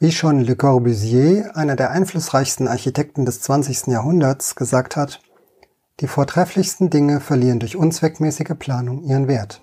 Wie 0.00 0.12
schon 0.12 0.38
Le 0.38 0.54
Corbusier, 0.54 1.56
einer 1.56 1.74
der 1.74 1.90
einflussreichsten 1.90 2.68
Architekten 2.68 3.24
des 3.24 3.40
20. 3.40 3.88
Jahrhunderts, 3.88 4.54
gesagt 4.54 4.94
hat, 4.94 5.20
die 5.98 6.06
vortrefflichsten 6.06 6.88
Dinge 6.88 7.18
verlieren 7.18 7.58
durch 7.58 7.74
unzweckmäßige 7.74 8.54
Planung 8.56 9.02
ihren 9.02 9.26
Wert. 9.26 9.60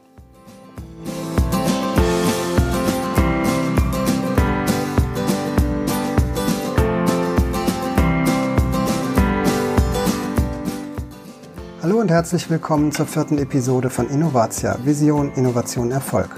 Hallo 11.81 12.01
und 12.01 12.11
herzlich 12.11 12.49
willkommen 12.49 12.91
zur 12.91 13.05
vierten 13.05 13.37
Episode 13.37 13.89
von 13.89 14.09
Innovatia, 14.09 14.79
Vision, 14.83 15.31
Innovation, 15.35 15.91
Erfolg 15.91 16.29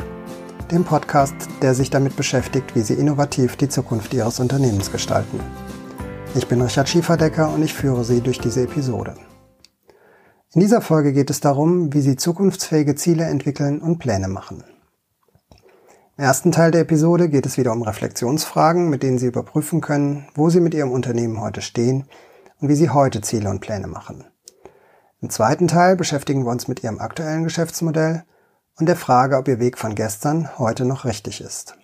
dem 0.71 0.84
Podcast, 0.84 1.36
der 1.61 1.73
sich 1.73 1.89
damit 1.89 2.15
beschäftigt, 2.15 2.75
wie 2.75 2.81
Sie 2.81 2.93
innovativ 2.93 3.55
die 3.55 3.70
Zukunft 3.70 4.13
Ihres 4.13 4.39
Unternehmens 4.39 4.91
gestalten. 4.91 5.39
Ich 6.36 6.47
bin 6.47 6.61
Richard 6.61 6.89
Schieferdecker 6.89 7.54
und 7.54 7.64
ich 7.64 7.73
führe 7.73 8.04
Sie 8.04 8.21
durch 8.21 8.39
diese 8.39 8.64
Episode. 8.64 9.15
In 10.54 10.61
dieser 10.61 10.82
Folge 10.82 11.14
geht 11.14 11.29
es 11.29 11.39
darum, 11.39 11.93
wie 11.93 12.01
Sie 12.01 12.18
zukunftsfähige 12.18 12.95
Ziele 12.95 13.25
entwickeln 13.25 13.79
und 13.79 14.00
Pläne 14.00 14.28
machen. 14.28 14.64
Im 16.18 16.23
ersten 16.23 16.51
Teil 16.51 16.71
der 16.71 16.81
Episode 16.81 17.29
geht 17.29 17.45
es 17.45 17.57
wieder 17.57 17.71
um 17.71 17.84
Reflexionsfragen, 17.84 18.89
mit 18.89 19.04
denen 19.04 19.20
Sie 19.20 19.28
überprüfen 19.28 19.81
können, 19.81 20.28
wo 20.36 20.50
Sie 20.50 20.59
mit 20.59 20.73
Ihrem 20.73 20.92
Unternehmen 20.92 21.39
heute 21.39 21.61
stehen 21.61 22.06
und 22.59 22.68
wie 22.68 22.75
Sie 22.75 22.89
heute 22.89 23.21
Ziele 23.21 23.50
und 23.50 23.61
Pläne 23.61 23.87
machen. 23.87 24.25
Im 25.21 25.29
zweiten 25.29 25.68
Teil 25.68 25.95
beschäftigen 25.95 26.43
wir 26.43 26.51
uns 26.51 26.68
mit 26.68 26.84
Ihrem 26.84 27.00
aktuellen 27.00 27.43
Geschäftsmodell 27.43 28.23
und 28.79 28.86
der 28.87 28.95
Frage, 28.95 29.37
ob 29.37 29.47
Ihr 29.47 29.59
Weg 29.59 29.77
von 29.77 29.95
gestern 29.95 30.57
heute 30.57 30.86
noch 30.86 31.05
richtig 31.05 31.41
ist. 31.41 31.75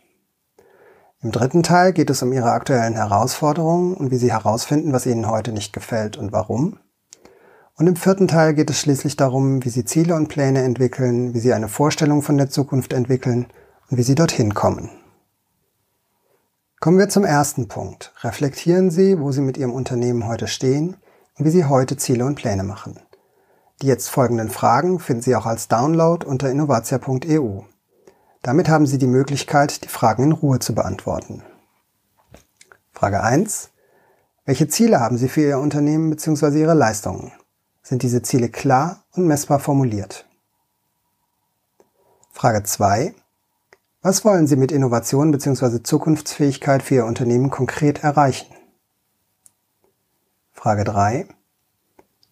Im 1.22 1.32
dritten 1.32 1.64
Teil 1.64 1.94
geht 1.94 2.10
es 2.10 2.22
um 2.22 2.34
Ihre 2.34 2.52
aktuellen 2.52 2.96
Herausforderungen 2.96 3.96
und 3.96 4.12
wie 4.12 4.18
Sie 4.18 4.32
herausfinden, 4.32 4.94
was 4.94 5.06
Ihnen 5.06 5.30
heute 5.30 5.52
nicht 5.54 5.74
gefällt 5.74 6.18
und 6.18 6.32
warum. 6.32 6.80
Und 7.76 7.88
im 7.88 7.96
vierten 7.96 8.28
Teil 8.28 8.54
geht 8.54 8.70
es 8.70 8.80
schließlich 8.80 9.16
darum, 9.16 9.64
wie 9.66 9.70
Sie 9.70 9.86
Ziele 9.86 10.16
und 10.16 10.28
Pläne 10.28 10.62
entwickeln, 10.64 11.34
wie 11.34 11.40
Sie 11.40 11.54
eine 11.54 11.70
Vorstellung 11.70 12.22
von 12.22 12.38
der 12.38 12.50
Zukunft 12.50 12.94
entwickeln 12.94 13.48
und 13.90 13.98
wie 13.98 14.04
Sie 14.04 14.16
dorthin 14.16 14.54
kommen. 14.54 14.90
Kommen 16.80 17.00
wir 17.00 17.10
zum 17.10 17.24
ersten 17.24 17.70
Punkt. 17.70 18.14
Reflektieren 18.22 18.92
Sie, 18.92 19.20
wo 19.20 19.32
Sie 19.32 19.42
mit 19.42 19.58
Ihrem 19.58 19.72
Unternehmen 19.72 20.28
heute 20.28 20.48
stehen 20.48 20.98
und 21.38 21.46
wie 21.46 21.50
Sie 21.50 21.66
heute 21.66 21.96
Ziele 21.96 22.26
und 22.26 22.36
Pläne 22.36 22.64
machen. 22.64 23.00
Die 23.82 23.88
jetzt 23.88 24.10
folgenden 24.10 24.50
Fragen 24.50 25.00
finden 25.00 25.22
Sie 25.22 25.36
auch 25.36 25.46
als 25.46 25.68
Download 25.68 26.26
unter 26.26 26.50
innovatia.eu. 26.50 27.62
Damit 28.42 28.70
haben 28.70 28.86
Sie 28.86 28.98
die 28.98 29.08
Möglichkeit, 29.08 29.84
die 29.84 29.90
Fragen 29.90 30.24
in 30.24 30.32
Ruhe 30.32 30.60
zu 30.60 30.76
beantworten. 30.76 31.44
Frage 32.92 33.22
1. 33.22 33.70
Welche 34.46 34.68
Ziele 34.68 35.00
haben 35.00 35.18
Sie 35.18 35.30
für 35.30 35.42
Ihr 35.42 35.60
Unternehmen 35.60 36.10
bzw. 36.10 36.60
Ihre 36.60 36.74
Leistungen? 36.74 37.32
Sind 37.82 38.04
diese 38.04 38.22
Ziele 38.22 38.50
klar 38.50 39.04
und 39.14 39.28
messbar 39.28 39.60
formuliert? 39.60 40.28
Frage 42.32 42.64
2. 42.64 43.14
Was 44.02 44.26
wollen 44.26 44.48
Sie 44.48 44.58
mit 44.58 44.74
Innovation 44.74 45.32
bzw. 45.32 45.82
Zukunftsfähigkeit 45.82 46.84
für 46.84 46.96
Ihr 46.96 47.06
Unternehmen 47.06 47.50
konkret 47.50 48.04
erreichen? 48.04 48.54
Frage 50.52 50.84
3. 50.84 51.28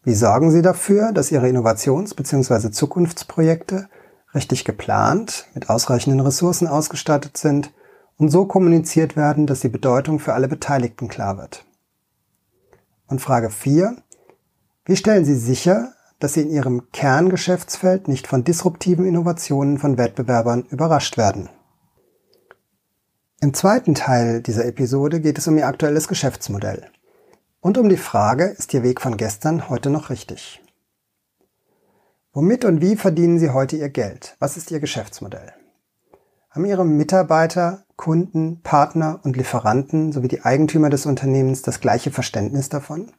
Wie 0.03 0.15
sorgen 0.15 0.49
Sie 0.49 0.63
dafür, 0.63 1.11
dass 1.11 1.31
Ihre 1.31 1.47
Innovations- 1.47 2.15
bzw. 2.15 2.71
Zukunftsprojekte 2.71 3.87
richtig 4.33 4.65
geplant, 4.65 5.47
mit 5.53 5.69
ausreichenden 5.69 6.21
Ressourcen 6.21 6.67
ausgestattet 6.67 7.37
sind 7.37 7.71
und 8.17 8.29
so 8.29 8.45
kommuniziert 8.45 9.15
werden, 9.15 9.45
dass 9.45 9.59
die 9.59 9.69
Bedeutung 9.69 10.19
für 10.19 10.33
alle 10.33 10.47
Beteiligten 10.47 11.07
klar 11.07 11.37
wird? 11.37 11.65
Und 13.07 13.21
Frage 13.21 13.51
4. 13.51 13.97
Wie 14.85 14.95
stellen 14.95 15.25
Sie 15.25 15.35
sicher, 15.35 15.93
dass 16.19 16.33
Sie 16.33 16.41
in 16.41 16.49
Ihrem 16.49 16.91
Kerngeschäftsfeld 16.91 18.07
nicht 18.07 18.25
von 18.25 18.43
disruptiven 18.43 19.05
Innovationen 19.05 19.77
von 19.77 19.97
Wettbewerbern 19.97 20.63
überrascht 20.69 21.17
werden? 21.17 21.49
Im 23.39 23.53
zweiten 23.53 23.95
Teil 23.95 24.41
dieser 24.41 24.65
Episode 24.65 25.19
geht 25.19 25.37
es 25.37 25.47
um 25.47 25.57
Ihr 25.57 25.67
aktuelles 25.67 26.07
Geschäftsmodell. 26.07 26.89
Und 27.63 27.77
um 27.77 27.89
die 27.89 27.97
Frage, 27.97 28.45
ist 28.45 28.73
Ihr 28.73 28.81
Weg 28.81 28.99
von 28.99 29.17
gestern 29.17 29.69
heute 29.69 29.91
noch 29.91 30.09
richtig? 30.09 30.63
Womit 32.33 32.65
und 32.65 32.81
wie 32.81 32.95
verdienen 32.95 33.37
Sie 33.37 33.51
heute 33.51 33.75
Ihr 33.75 33.89
Geld? 33.89 34.35
Was 34.39 34.57
ist 34.57 34.71
Ihr 34.71 34.79
Geschäftsmodell? 34.79 35.53
Haben 36.49 36.65
Ihre 36.65 36.85
Mitarbeiter, 36.85 37.85
Kunden, 37.97 38.63
Partner 38.63 39.19
und 39.21 39.37
Lieferanten 39.37 40.11
sowie 40.11 40.27
die 40.27 40.43
Eigentümer 40.43 40.89
des 40.89 41.05
Unternehmens 41.05 41.61
das 41.61 41.79
gleiche 41.79 42.09
Verständnis 42.09 42.69
davon? 42.69 43.11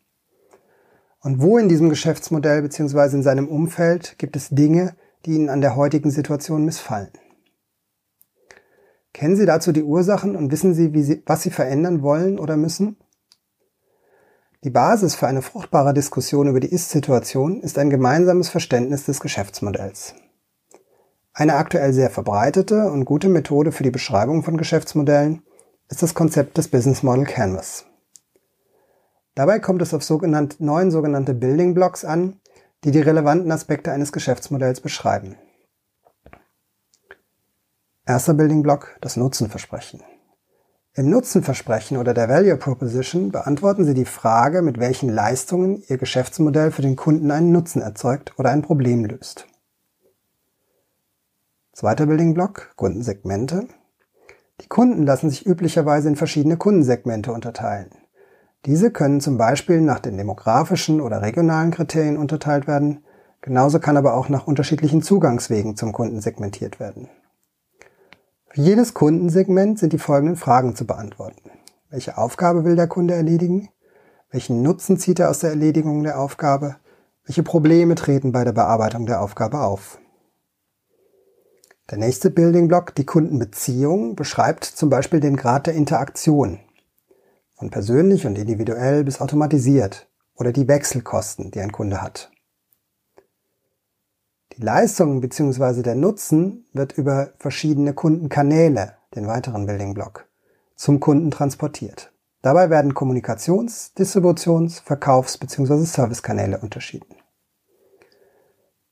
Und 1.20 1.40
wo 1.40 1.56
in 1.56 1.68
diesem 1.68 1.88
Geschäftsmodell 1.88 2.62
bzw. 2.62 3.14
in 3.14 3.22
seinem 3.22 3.46
Umfeld 3.46 4.18
gibt 4.18 4.34
es 4.34 4.48
Dinge, 4.48 4.96
die 5.24 5.36
Ihnen 5.36 5.50
an 5.50 5.60
der 5.60 5.76
heutigen 5.76 6.10
Situation 6.10 6.64
missfallen? 6.64 7.12
Kennen 9.12 9.36
Sie 9.36 9.46
dazu 9.46 9.70
die 9.70 9.84
Ursachen 9.84 10.34
und 10.34 10.50
wissen 10.50 10.74
Sie, 10.74 10.90
Sie 11.04 11.22
was 11.26 11.42
Sie 11.42 11.50
verändern 11.50 12.02
wollen 12.02 12.40
oder 12.40 12.56
müssen? 12.56 12.96
Die 14.64 14.70
Basis 14.70 15.16
für 15.16 15.26
eine 15.26 15.42
fruchtbare 15.42 15.92
Diskussion 15.92 16.46
über 16.46 16.60
die 16.60 16.70
Ist-Situation 16.70 17.62
ist 17.62 17.78
ein 17.78 17.90
gemeinsames 17.90 18.48
Verständnis 18.48 19.04
des 19.04 19.18
Geschäftsmodells. 19.18 20.14
Eine 21.32 21.54
aktuell 21.54 21.92
sehr 21.92 22.10
verbreitete 22.10 22.88
und 22.92 23.04
gute 23.04 23.28
Methode 23.28 23.72
für 23.72 23.82
die 23.82 23.90
Beschreibung 23.90 24.44
von 24.44 24.56
Geschäftsmodellen 24.56 25.42
ist 25.88 26.04
das 26.04 26.14
Konzept 26.14 26.58
des 26.58 26.68
Business 26.68 27.02
Model 27.02 27.24
Canvas. 27.24 27.86
Dabei 29.34 29.58
kommt 29.58 29.82
es 29.82 29.94
auf 29.94 30.04
sogenannte, 30.04 30.64
neun 30.64 30.92
sogenannte 30.92 31.34
Building 31.34 31.74
Blocks 31.74 32.04
an, 32.04 32.40
die 32.84 32.92
die 32.92 33.00
relevanten 33.00 33.50
Aspekte 33.50 33.90
eines 33.90 34.12
Geschäftsmodells 34.12 34.80
beschreiben. 34.80 35.34
Erster 38.06 38.34
Building 38.34 38.62
Block, 38.62 38.96
das 39.00 39.16
Nutzenversprechen. 39.16 40.04
Im 40.94 41.08
Nutzenversprechen 41.08 41.96
oder 41.96 42.12
der 42.12 42.28
Value 42.28 42.58
Proposition 42.58 43.32
beantworten 43.32 43.86
Sie 43.86 43.94
die 43.94 44.04
Frage, 44.04 44.60
mit 44.60 44.78
welchen 44.78 45.08
Leistungen 45.08 45.82
Ihr 45.88 45.96
Geschäftsmodell 45.96 46.70
für 46.70 46.82
den 46.82 46.96
Kunden 46.96 47.30
einen 47.30 47.50
Nutzen 47.50 47.80
erzeugt 47.80 48.38
oder 48.38 48.50
ein 48.50 48.60
Problem 48.60 49.06
löst. 49.06 49.46
Zweiter 51.72 52.04
Building 52.04 52.34
Block, 52.34 52.74
Kundensegmente. 52.76 53.68
Die 54.60 54.68
Kunden 54.68 55.06
lassen 55.06 55.30
sich 55.30 55.46
üblicherweise 55.46 56.08
in 56.08 56.16
verschiedene 56.16 56.58
Kundensegmente 56.58 57.32
unterteilen. 57.32 57.88
Diese 58.66 58.90
können 58.90 59.22
zum 59.22 59.38
Beispiel 59.38 59.80
nach 59.80 59.98
den 59.98 60.18
demografischen 60.18 61.00
oder 61.00 61.22
regionalen 61.22 61.70
Kriterien 61.70 62.18
unterteilt 62.18 62.66
werden, 62.66 63.02
genauso 63.40 63.80
kann 63.80 63.96
aber 63.96 64.12
auch 64.12 64.28
nach 64.28 64.46
unterschiedlichen 64.46 65.00
Zugangswegen 65.00 65.74
zum 65.74 65.92
Kunden 65.92 66.20
segmentiert 66.20 66.80
werden. 66.80 67.08
Für 68.54 68.60
jedes 68.60 68.92
Kundensegment 68.92 69.78
sind 69.78 69.94
die 69.94 69.98
folgenden 69.98 70.36
Fragen 70.36 70.76
zu 70.76 70.86
beantworten. 70.86 71.50
Welche 71.88 72.18
Aufgabe 72.18 72.64
will 72.64 72.76
der 72.76 72.86
Kunde 72.86 73.14
erledigen? 73.14 73.70
Welchen 74.30 74.60
Nutzen 74.60 74.98
zieht 74.98 75.20
er 75.20 75.30
aus 75.30 75.38
der 75.38 75.48
Erledigung 75.48 76.02
der 76.02 76.18
Aufgabe? 76.18 76.76
Welche 77.24 77.42
Probleme 77.42 77.94
treten 77.94 78.30
bei 78.30 78.44
der 78.44 78.52
Bearbeitung 78.52 79.06
der 79.06 79.22
Aufgabe 79.22 79.60
auf? 79.60 79.98
Der 81.90 81.96
nächste 81.96 82.28
Building 82.28 82.68
Block, 82.68 82.94
die 82.94 83.06
Kundenbeziehung, 83.06 84.16
beschreibt 84.16 84.64
zum 84.64 84.90
Beispiel 84.90 85.20
den 85.20 85.36
Grad 85.36 85.66
der 85.66 85.74
Interaktion. 85.74 86.60
Von 87.54 87.70
persönlich 87.70 88.26
und 88.26 88.36
individuell 88.36 89.02
bis 89.02 89.22
automatisiert 89.22 90.10
oder 90.34 90.52
die 90.52 90.68
Wechselkosten, 90.68 91.52
die 91.52 91.60
ein 91.60 91.72
Kunde 91.72 92.02
hat. 92.02 92.31
Die 94.56 94.62
Leistung 94.62 95.22
bzw. 95.22 95.80
der 95.80 95.94
Nutzen 95.94 96.66
wird 96.74 96.92
über 96.98 97.30
verschiedene 97.38 97.94
Kundenkanäle, 97.94 98.96
den 99.14 99.26
weiteren 99.26 99.64
Building 99.64 99.94
Block, 99.94 100.26
zum 100.76 101.00
Kunden 101.00 101.30
transportiert. 101.30 102.12
Dabei 102.42 102.68
werden 102.68 102.92
Kommunikations-, 102.92 103.94
Distributions-, 103.94 104.80
Verkaufs- 104.80 105.38
bzw. 105.38 105.84
Servicekanäle 105.84 106.58
unterschieden. 106.58 107.14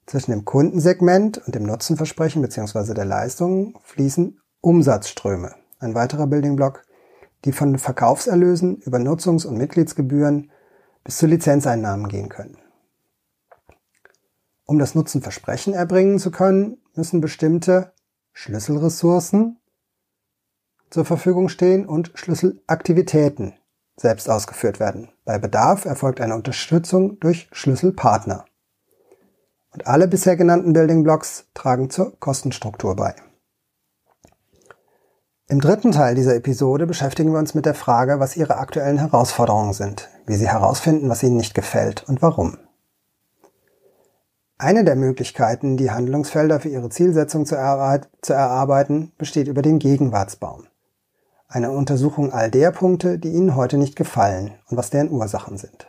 Zwischen 0.06 0.31
dem 0.31 0.46
Kundensegment 0.46 1.38
und 1.44 1.55
dem 1.55 1.64
Nutzenversprechen 1.64 2.40
bzw. 2.40 2.94
der 2.94 3.05
Leistung 3.05 3.79
fließen 3.82 4.40
Umsatzströme, 4.62 5.55
ein 5.79 5.94
weiterer 5.94 6.26
Building 6.26 6.56
Block, 6.56 6.84
die 7.44 7.52
von 7.52 7.76
Verkaufserlösen 7.79 8.79
über 8.79 8.99
Nutzungs- 8.99 9.46
und 9.46 9.58
Mitgliedsgebühren 9.58 10.50
bis 11.05 11.19
zu 11.19 11.26
Lizenzeinnahmen 11.26 12.08
gehen 12.08 12.31
können. 12.31 12.56
Um 14.70 14.78
das 14.78 14.94
Nutzenversprechen 14.94 15.75
erbringen 15.75 16.20
zu 16.20 16.31
können, 16.31 16.76
müssen 16.94 17.20
bestimmte 17.20 17.90
Schlüsselressourcen 18.32 19.58
zur 20.90 21.05
Verfügung 21.05 21.49
stehen 21.49 21.87
und 21.87 22.12
Schlüsselaktivitäten 22.14 23.55
selbst 23.96 24.31
ausgeführt 24.31 24.78
werden. 24.78 25.08
Bei 25.25 25.38
Bedarf 25.40 25.87
erfolgt 25.87 26.20
eine 26.20 26.37
Unterstützung 26.37 27.19
durch 27.19 27.49
Schlüsselpartner. 27.50 28.44
Und 29.72 29.88
alle 29.88 30.06
bisher 30.06 30.37
genannten 30.37 30.72
Building 30.72 31.02
Blocks 31.02 31.46
tragen 31.52 31.90
zur 31.90 32.17
Kostenstruktur 32.20 32.94
bei. 32.94 33.17
Im 35.49 35.61
dritten 35.61 35.90
Teil 35.90 36.14
dieser 36.14 36.37
Episode 36.37 36.87
beschäftigen 36.87 37.32
wir 37.32 37.40
uns 37.40 37.55
mit 37.55 37.67
der 37.67 37.75
Frage, 37.75 38.20
was 38.20 38.37
Ihre 38.37 38.58
aktuellen 38.58 38.99
Herausforderungen 38.99 39.72
sind, 39.72 40.08
wie 40.26 40.37
Sie 40.37 40.49
herausfinden, 40.49 41.08
was 41.08 41.25
Ihnen 41.25 41.38
nicht 41.38 41.55
gefällt 41.55 42.05
und 42.08 42.22
warum. 42.22 42.56
Eine 44.62 44.84
der 44.84 44.94
Möglichkeiten, 44.94 45.78
die 45.78 45.90
Handlungsfelder 45.90 46.60
für 46.60 46.68
Ihre 46.68 46.90
Zielsetzung 46.90 47.46
zu, 47.46 47.54
erarbeiten, 47.54 49.10
besteht 49.16 49.48
über 49.48 49.62
den 49.62 49.78
Gegenwartsbaum. 49.78 50.66
Eine 51.48 51.70
Untersuchung 51.70 52.30
all 52.30 52.50
der 52.50 52.70
Punkte, 52.70 53.18
die 53.18 53.30
Ihnen 53.30 53.56
heute 53.56 53.78
nicht 53.78 53.96
gefallen 53.96 54.52
und 54.68 54.76
was 54.76 54.90
deren 54.90 55.10
Ursachen 55.10 55.56
sind. 55.56 55.86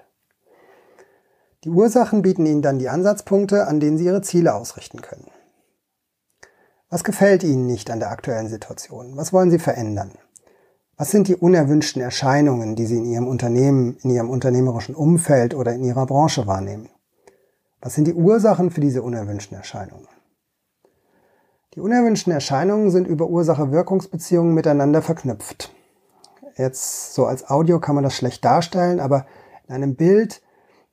Die 1.65 1.69
Ursachen 1.69 2.21
bieten 2.21 2.45
Ihnen 2.45 2.61
dann 2.61 2.79
die 2.79 2.87
Ansatzpunkte, 2.87 3.67
an 3.67 3.81
denen 3.81 3.97
Sie 3.97 4.05
Ihre 4.05 4.21
Ziele 4.21 4.55
ausrichten 4.55 5.01
können. 5.01 5.27
Was 6.89 7.03
gefällt 7.03 7.43
Ihnen 7.43 7.67
nicht 7.67 7.91
an 7.91 7.99
der 7.99 8.11
aktuellen 8.11 8.47
Situation? 8.47 9.17
Was 9.17 9.33
wollen 9.33 9.51
Sie 9.51 9.59
verändern? 9.59 10.13
Was 10.95 11.11
sind 11.11 11.27
die 11.27 11.35
unerwünschten 11.35 12.01
Erscheinungen, 12.01 12.77
die 12.77 12.85
Sie 12.85 12.99
in 12.99 13.05
Ihrem 13.05 13.27
Unternehmen, 13.27 13.97
in 14.01 14.11
Ihrem 14.11 14.29
unternehmerischen 14.29 14.95
Umfeld 14.95 15.55
oder 15.55 15.73
in 15.73 15.83
Ihrer 15.83 16.05
Branche 16.05 16.47
wahrnehmen? 16.47 16.87
Was 17.81 17.95
sind 17.95 18.05
die 18.05 18.13
Ursachen 18.13 18.69
für 18.69 18.79
diese 18.79 19.01
unerwünschten 19.01 19.57
Erscheinungen? 19.57 20.07
Die 21.73 21.79
unerwünschten 21.79 22.31
Erscheinungen 22.31 22.91
sind 22.91 23.07
über 23.07 23.27
Ursache-Wirkungsbeziehungen 23.27 24.53
miteinander 24.53 25.01
verknüpft. 25.01 25.73
Jetzt 26.57 27.15
so 27.15 27.25
als 27.25 27.49
Audio 27.49 27.79
kann 27.79 27.95
man 27.95 28.03
das 28.03 28.13
schlecht 28.13 28.45
darstellen, 28.45 28.99
aber 28.99 29.25
in 29.67 29.73
einem 29.73 29.95
Bild 29.95 30.43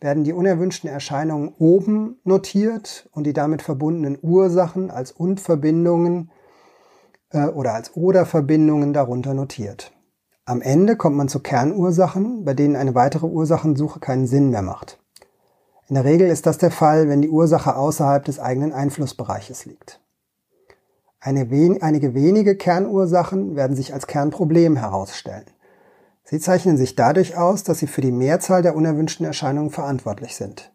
werden 0.00 0.24
die 0.24 0.32
unerwünschten 0.32 0.88
Erscheinungen 0.88 1.52
oben 1.58 2.20
notiert 2.24 3.10
und 3.12 3.24
die 3.24 3.32
damit 3.32 3.60
verbundenen 3.60 4.16
Ursachen 4.22 4.90
als 4.90 5.12
Und-Verbindungen 5.12 6.30
äh, 7.30 7.46
oder 7.48 7.74
als 7.74 7.96
Oder-Verbindungen 7.96 8.94
darunter 8.94 9.34
notiert. 9.34 9.92
Am 10.46 10.62
Ende 10.62 10.96
kommt 10.96 11.16
man 11.16 11.28
zu 11.28 11.40
Kernursachen, 11.40 12.44
bei 12.44 12.54
denen 12.54 12.76
eine 12.76 12.94
weitere 12.94 13.26
Ursachensuche 13.26 14.00
keinen 14.00 14.26
Sinn 14.26 14.50
mehr 14.50 14.62
macht. 14.62 14.98
In 15.88 15.94
der 15.94 16.04
Regel 16.04 16.28
ist 16.28 16.44
das 16.44 16.58
der 16.58 16.70
Fall, 16.70 17.08
wenn 17.08 17.22
die 17.22 17.30
Ursache 17.30 17.74
außerhalb 17.74 18.22
des 18.22 18.38
eigenen 18.38 18.74
Einflussbereiches 18.74 19.64
liegt. 19.64 20.00
Wen 21.24 21.82
einige 21.82 22.14
wenige 22.14 22.56
Kernursachen 22.56 23.56
werden 23.56 23.74
sich 23.74 23.94
als 23.94 24.06
Kernproblem 24.06 24.76
herausstellen. 24.76 25.46
Sie 26.24 26.40
zeichnen 26.40 26.76
sich 26.76 26.94
dadurch 26.94 27.36
aus, 27.36 27.64
dass 27.64 27.78
sie 27.78 27.86
für 27.86 28.02
die 28.02 28.12
Mehrzahl 28.12 28.60
der 28.60 28.76
unerwünschten 28.76 29.24
Erscheinungen 29.24 29.70
verantwortlich 29.70 30.36
sind. 30.36 30.70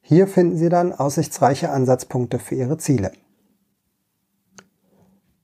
Hier 0.00 0.26
finden 0.26 0.56
Sie 0.56 0.68
dann 0.68 0.92
aussichtsreiche 0.92 1.70
Ansatzpunkte 1.70 2.40
für 2.40 2.56
Ihre 2.56 2.78
Ziele. 2.78 3.12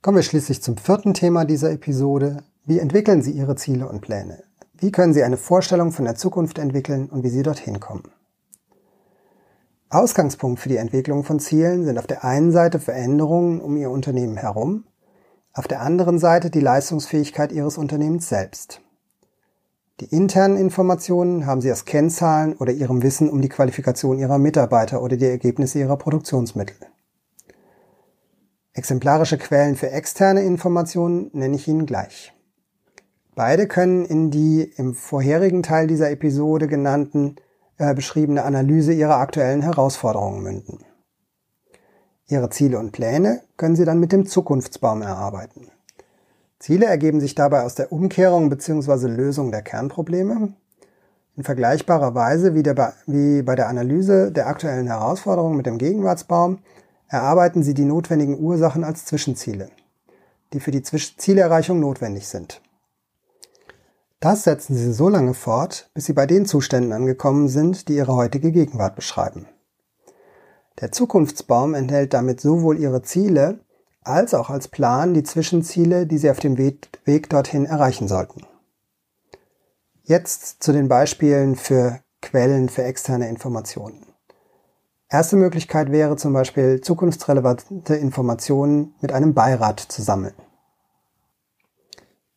Kommen 0.03 0.17
wir 0.17 0.25
schließlich 0.25 0.63
zum 0.63 0.77
vierten 0.77 1.15
Thema 1.15 1.45
dieser 1.45 1.71
Episode. 1.71 2.43
Wie 2.65 2.81
entwickeln 2.81 3.23
Sie 3.23 3.31
Ihre 3.31 3.55
Ziele 3.55 3.89
und 3.89 4.01
Pläne? 4.01 4.43
Wie 4.75 4.91
können 4.91 5.15
Sie 5.15 5.23
eine 5.23 5.37
Vorstellung 5.37 5.93
von 5.93 6.05
der 6.05 6.17
Zukunft 6.17 6.59
entwickeln 6.59 7.09
und 7.09 7.23
wie 7.23 7.29
Sie 7.29 7.45
dorthin 7.45 7.79
kommen? 7.79 8.11
Ausgangspunkt 9.89 10.59
für 10.59 10.69
die 10.69 10.79
Entwicklung 10.79 11.23
von 11.23 11.39
Zielen 11.39 11.85
sind 11.85 11.97
auf 11.99 12.09
der 12.09 12.25
einen 12.25 12.51
Seite 12.51 12.81
Veränderungen 12.81 13.61
um 13.61 13.77
Ihr 13.77 13.91
Unternehmen 13.91 14.37
herum, 14.37 14.85
auf 15.53 15.69
der 15.69 15.81
anderen 15.81 16.19
Seite 16.19 16.51
die 16.51 16.61
Leistungsfähigkeit 16.61 17.53
Ihres 17.53 17.79
Unternehmens 17.79 18.29
selbst. 18.29 18.81
Die 20.01 20.07
internen 20.07 20.57
Informationen 20.57 21.47
haben 21.47 21.61
Sie 21.61 21.71
aus 21.71 21.85
Kennzahlen 21.85 22.55
oder 22.55 22.73
Ihrem 22.73 23.03
Wissen 23.03 23.31
um 23.31 23.41
die 23.41 23.49
Qualifikation 23.49 24.19
Ihrer 24.19 24.39
Mitarbeiter 24.39 25.01
oder 25.03 25.17
die 25.17 25.25
Ergebnisse 25.25 25.79
Ihrer 25.79 25.97
Produktionsmittel. 25.97 26.77
Exemplarische 28.75 29.39
Quellen 29.39 29.77
für 29.77 29.91
externe 29.91 30.43
Informationen 30.43 31.31
nenne 31.33 31.57
ich 31.57 31.69
Ihnen 31.69 31.87
gleich. 31.87 32.35
Beide 33.37 33.69
können 33.69 34.05
in 34.05 34.31
die 34.31 34.63
im 34.77 34.95
vorherigen 34.95 35.63
Teil 35.63 35.87
dieser 35.87 36.11
Episode 36.11 36.67
genannten 36.67 37.37
äh, 37.79 37.95
beschriebene 37.95 38.45
Analyse 38.45 38.93
ihrer 38.93 39.17
aktuellen 39.17 39.63
Herausforderungen 39.63 40.43
münden. 40.43 40.85
Ihre 42.29 42.51
Ziele 42.51 42.79
und 42.79 42.93
Pläne 42.93 43.43
können 43.57 43.77
Sie 43.77 43.85
dann 43.85 44.01
mit 44.01 44.13
dem 44.13 44.27
Zukunftsbaum 44.27 45.03
erarbeiten. 45.03 45.71
Ziele 46.59 46.87
ergeben 46.87 47.21
sich 47.21 47.35
dabei 47.35 47.63
aus 47.63 47.75
der 47.75 47.93
Umkehrung 47.93 48.49
bzw. 48.49 49.07
Lösung 49.07 49.51
der 49.53 49.63
Kernprobleme. 49.63 50.55
In 51.37 51.45
vergleichbarer 51.45 52.15
Weise 52.15 52.55
wie, 52.55 52.63
der, 52.63 52.95
wie 53.07 53.43
bei 53.43 53.55
der 53.55 53.69
Analyse 53.69 54.33
der 54.33 54.47
aktuellen 54.47 54.87
Herausforderungen 54.87 55.57
mit 55.57 55.67
dem 55.67 55.79
Gegenwartsbaum 55.79 56.59
erarbeiten 57.09 57.63
Sie 57.63 57.75
die 57.75 57.85
notwendigen 57.85 58.39
Ursachen 58.39 58.85
als 58.85 59.05
Zwischenziele, 59.05 59.69
die 60.53 60.61
für 60.61 60.71
die 60.71 60.83
Zielerreichung 60.83 61.79
notwendig 61.79 62.27
sind. 62.27 62.63
Das 64.27 64.43
setzen 64.43 64.75
sie 64.75 64.93
so 64.93 65.09
lange 65.09 65.35
fort, 65.35 65.89
bis 65.95 66.07
sie 66.07 66.13
bei 66.13 66.27
den 66.27 66.47
Zuständen 66.47 66.93
angekommen 66.93 67.47
sind, 67.47 67.87
die 67.87 67.95
ihre 67.95 68.17
heutige 68.17 68.51
Gegenwart 68.51 68.97
beschreiben. 68.97 69.47
Der 70.81 70.91
Zukunftsbaum 70.91 71.75
enthält 71.75 72.13
damit 72.13 72.41
sowohl 72.41 72.77
ihre 72.77 73.03
Ziele 73.03 73.61
als 74.03 74.35
auch 74.35 74.51
als 74.51 74.67
Plan 74.67 75.15
die 75.15 75.23
Zwischenziele, 75.23 76.09
die 76.09 76.19
sie 76.19 76.29
auf 76.29 76.41
dem 76.41 76.59
Weg 76.59 77.31
dorthin 77.31 77.67
erreichen 77.67 78.09
sollten. 78.09 78.45
Jetzt 80.03 80.61
zu 80.61 80.73
den 80.73 80.89
Beispielen 80.89 81.55
für 81.55 82.01
Quellen 82.21 82.69
für 82.69 82.83
externe 82.83 83.29
Informationen. 83.29 84.07
Erste 85.09 85.37
Möglichkeit 85.37 85.93
wäre 85.93 86.17
zum 86.17 86.33
Beispiel 86.33 86.81
zukunftsrelevante 86.81 87.95
Informationen 87.95 88.93
mit 89.01 89.13
einem 89.13 89.35
Beirat 89.35 89.79
zu 89.79 90.03
sammeln. 90.03 90.35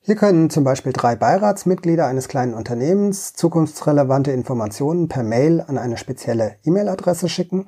Hier 0.10 0.16
können 0.16 0.50
zum 0.50 0.64
Beispiel 0.64 0.92
drei 0.92 1.16
Beiratsmitglieder 1.16 2.08
eines 2.08 2.28
kleinen 2.28 2.56
Unternehmens 2.56 3.34
zukunftsrelevante 3.36 4.32
Informationen 4.32 5.08
per 5.08 5.22
Mail 5.22 5.62
an 5.62 5.78
eine 5.78 5.98
spezielle 5.98 6.56
E-Mail-Adresse 6.64 7.30
schicken. 7.30 7.68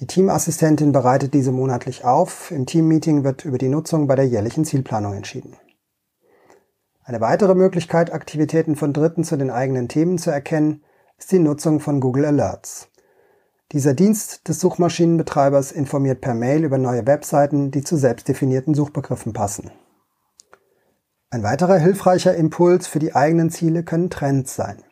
Die 0.00 0.08
Teamassistentin 0.08 0.90
bereitet 0.90 1.32
diese 1.32 1.52
monatlich 1.52 2.04
auf. 2.04 2.50
Im 2.50 2.66
Teammeeting 2.66 3.22
wird 3.22 3.44
über 3.44 3.56
die 3.56 3.68
Nutzung 3.68 4.08
bei 4.08 4.16
der 4.16 4.26
jährlichen 4.26 4.64
Zielplanung 4.64 5.14
entschieden. 5.14 5.54
Eine 7.04 7.20
weitere 7.20 7.54
Möglichkeit, 7.54 8.12
Aktivitäten 8.12 8.74
von 8.74 8.92
Dritten 8.92 9.22
zu 9.22 9.36
den 9.36 9.50
eigenen 9.50 9.86
Themen 9.86 10.18
zu 10.18 10.32
erkennen, 10.32 10.82
ist 11.18 11.30
die 11.30 11.38
Nutzung 11.38 11.78
von 11.78 12.00
Google 12.00 12.24
Alerts. 12.24 12.88
Dieser 13.70 13.94
Dienst 13.94 14.48
des 14.48 14.58
Suchmaschinenbetreibers 14.58 15.70
informiert 15.70 16.20
per 16.20 16.34
Mail 16.34 16.64
über 16.64 16.78
neue 16.78 17.06
Webseiten, 17.06 17.70
die 17.70 17.84
zu 17.84 17.96
selbstdefinierten 17.96 18.74
Suchbegriffen 18.74 19.32
passen. 19.32 19.70
Ein 21.32 21.44
weiterer 21.44 21.76
hilfreicher 21.76 22.34
Impuls 22.34 22.88
für 22.88 22.98
die 22.98 23.14
eigenen 23.14 23.50
Ziele 23.50 23.84
können 23.84 24.10
Trends 24.10 24.56
sein. 24.56 24.82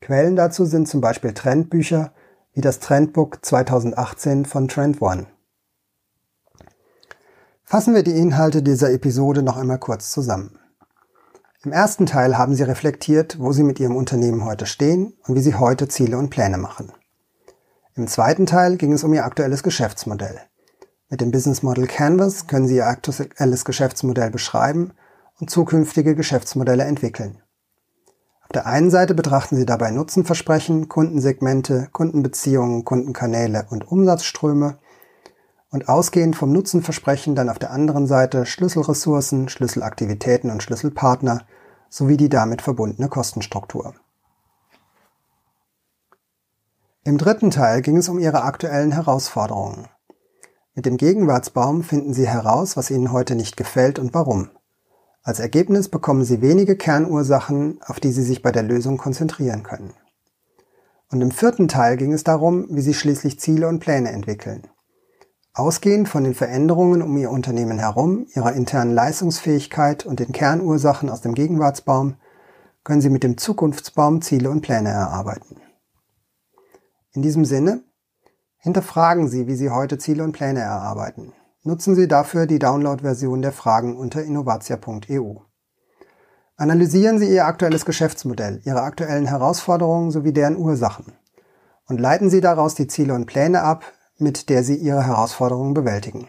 Quellen 0.00 0.34
dazu 0.34 0.64
sind 0.64 0.88
zum 0.88 1.00
Beispiel 1.00 1.32
Trendbücher 1.32 2.12
wie 2.52 2.60
das 2.60 2.80
Trendbook 2.80 3.44
2018 3.44 4.44
von 4.44 4.66
Trend 4.66 5.00
One. 5.00 5.26
Fassen 7.62 7.94
wir 7.94 8.02
die 8.02 8.18
Inhalte 8.18 8.60
dieser 8.60 8.90
Episode 8.90 9.44
noch 9.44 9.56
einmal 9.56 9.78
kurz 9.78 10.10
zusammen. 10.10 10.58
Im 11.62 11.70
ersten 11.70 12.06
Teil 12.06 12.36
haben 12.36 12.56
Sie 12.56 12.64
reflektiert, 12.64 13.38
wo 13.38 13.52
Sie 13.52 13.62
mit 13.62 13.78
Ihrem 13.78 13.94
Unternehmen 13.94 14.44
heute 14.44 14.66
stehen 14.66 15.14
und 15.28 15.36
wie 15.36 15.40
Sie 15.40 15.54
heute 15.54 15.86
Ziele 15.86 16.18
und 16.18 16.28
Pläne 16.28 16.58
machen. 16.58 16.90
Im 17.94 18.08
zweiten 18.08 18.46
Teil 18.46 18.78
ging 18.78 18.92
es 18.92 19.04
um 19.04 19.14
Ihr 19.14 19.24
aktuelles 19.24 19.62
Geschäftsmodell. 19.62 20.40
Mit 21.08 21.20
dem 21.20 21.30
Business 21.30 21.62
Model 21.62 21.86
Canvas 21.86 22.48
können 22.48 22.66
Sie 22.66 22.76
Ihr 22.76 22.88
aktuelles 22.88 23.64
Geschäftsmodell 23.64 24.32
beschreiben 24.32 24.92
und 25.40 25.50
zukünftige 25.50 26.14
Geschäftsmodelle 26.14 26.84
entwickeln. 26.84 27.42
Auf 28.42 28.52
der 28.52 28.66
einen 28.66 28.90
Seite 28.90 29.14
betrachten 29.14 29.56
Sie 29.56 29.66
dabei 29.66 29.90
Nutzenversprechen, 29.90 30.88
Kundensegmente, 30.88 31.88
Kundenbeziehungen, 31.92 32.84
Kundenkanäle 32.84 33.66
und 33.70 33.90
Umsatzströme 33.90 34.78
und 35.70 35.88
ausgehend 35.88 36.36
vom 36.36 36.52
Nutzenversprechen 36.52 37.34
dann 37.34 37.48
auf 37.48 37.58
der 37.58 37.72
anderen 37.72 38.06
Seite 38.06 38.46
Schlüsselressourcen, 38.46 39.48
Schlüsselaktivitäten 39.48 40.50
und 40.50 40.62
Schlüsselpartner 40.62 41.46
sowie 41.88 42.16
die 42.16 42.28
damit 42.28 42.62
verbundene 42.62 43.08
Kostenstruktur. 43.08 43.94
Im 47.02 47.18
dritten 47.18 47.50
Teil 47.50 47.82
ging 47.82 47.96
es 47.96 48.08
um 48.08 48.18
Ihre 48.18 48.44
aktuellen 48.44 48.92
Herausforderungen. 48.92 49.88
Mit 50.74 50.86
dem 50.86 50.96
Gegenwartsbaum 50.96 51.82
finden 51.82 52.14
Sie 52.14 52.26
heraus, 52.26 52.76
was 52.76 52.90
Ihnen 52.90 53.12
heute 53.12 53.34
nicht 53.34 53.56
gefällt 53.56 53.98
und 53.98 54.14
warum. 54.14 54.50
Als 55.26 55.40
Ergebnis 55.40 55.88
bekommen 55.88 56.22
Sie 56.22 56.42
wenige 56.42 56.76
Kernursachen, 56.76 57.80
auf 57.86 57.98
die 57.98 58.12
Sie 58.12 58.22
sich 58.22 58.42
bei 58.42 58.52
der 58.52 58.62
Lösung 58.62 58.98
konzentrieren 58.98 59.62
können. 59.62 59.94
Und 61.10 61.22
im 61.22 61.30
vierten 61.30 61.66
Teil 61.66 61.96
ging 61.96 62.12
es 62.12 62.24
darum, 62.24 62.66
wie 62.68 62.82
Sie 62.82 62.92
schließlich 62.92 63.40
Ziele 63.40 63.66
und 63.68 63.78
Pläne 63.78 64.10
entwickeln. 64.10 64.68
Ausgehend 65.54 66.10
von 66.10 66.24
den 66.24 66.34
Veränderungen 66.34 67.00
um 67.00 67.16
Ihr 67.16 67.30
Unternehmen 67.30 67.78
herum, 67.78 68.26
Ihrer 68.34 68.52
internen 68.52 68.92
Leistungsfähigkeit 68.92 70.04
und 70.04 70.20
den 70.20 70.32
Kernursachen 70.32 71.08
aus 71.08 71.22
dem 71.22 71.34
Gegenwartsbaum, 71.34 72.16
können 72.82 73.00
Sie 73.00 73.08
mit 73.08 73.22
dem 73.22 73.38
Zukunftsbaum 73.38 74.20
Ziele 74.20 74.50
und 74.50 74.60
Pläne 74.60 74.90
erarbeiten. 74.90 75.56
In 77.12 77.22
diesem 77.22 77.46
Sinne, 77.46 77.82
hinterfragen 78.58 79.28
Sie, 79.28 79.46
wie 79.46 79.56
Sie 79.56 79.70
heute 79.70 79.96
Ziele 79.96 80.22
und 80.22 80.32
Pläne 80.32 80.60
erarbeiten. 80.60 81.32
Nutzen 81.66 81.94
Sie 81.94 82.06
dafür 82.06 82.46
die 82.46 82.58
Download-Version 82.58 83.40
der 83.40 83.50
Fragen 83.50 83.96
unter 83.96 84.22
innovatia.eu. 84.22 85.36
Analysieren 86.58 87.18
Sie 87.18 87.32
Ihr 87.32 87.46
aktuelles 87.46 87.86
Geschäftsmodell, 87.86 88.60
Ihre 88.66 88.82
aktuellen 88.82 89.24
Herausforderungen 89.24 90.10
sowie 90.10 90.34
deren 90.34 90.58
Ursachen 90.58 91.14
und 91.86 92.00
leiten 92.00 92.28
Sie 92.28 92.42
daraus 92.42 92.74
die 92.74 92.86
Ziele 92.86 93.14
und 93.14 93.24
Pläne 93.24 93.62
ab, 93.62 93.82
mit 94.18 94.50
der 94.50 94.62
Sie 94.62 94.76
Ihre 94.76 95.06
Herausforderungen 95.06 95.72
bewältigen. 95.72 96.28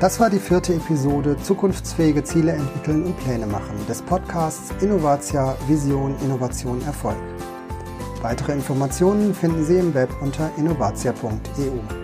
Das 0.00 0.20
war 0.20 0.30
die 0.30 0.38
vierte 0.38 0.74
Episode 0.74 1.36
Zukunftsfähige 1.42 2.22
Ziele 2.22 2.52
entwickeln 2.52 3.02
und 3.04 3.18
Pläne 3.18 3.48
machen 3.48 3.84
des 3.88 4.00
Podcasts 4.00 4.70
Innovatia 4.80 5.56
Vision 5.66 6.14
Innovation 6.22 6.80
Erfolg. 6.82 7.16
Weitere 8.22 8.52
Informationen 8.52 9.34
finden 9.34 9.64
Sie 9.64 9.76
im 9.76 9.92
Web 9.94 10.10
unter 10.20 10.52
innovatia.eu. 10.56 11.97